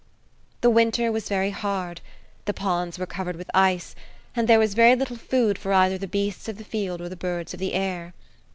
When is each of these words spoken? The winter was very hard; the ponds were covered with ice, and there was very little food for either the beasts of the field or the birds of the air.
The 0.61 0.69
winter 0.71 1.11
was 1.11 1.29
very 1.29 1.51
hard; 1.51 2.01
the 2.45 2.55
ponds 2.55 2.97
were 2.97 3.05
covered 3.05 3.35
with 3.35 3.51
ice, 3.53 3.93
and 4.35 4.47
there 4.47 4.57
was 4.57 4.73
very 4.73 4.95
little 4.95 5.15
food 5.15 5.59
for 5.59 5.71
either 5.73 5.99
the 5.99 6.07
beasts 6.07 6.47
of 6.49 6.57
the 6.57 6.63
field 6.63 7.01
or 7.01 7.07
the 7.07 7.15
birds 7.15 7.53
of 7.53 7.59
the 7.59 7.73
air. 7.73 8.15